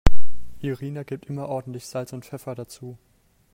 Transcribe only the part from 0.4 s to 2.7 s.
Irina gibt immer ordentlich Salz und Pfeffer